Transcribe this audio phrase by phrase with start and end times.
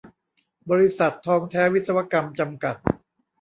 [0.69, 2.75] บริษัท ทองแท้วิศวกรรม จำกัด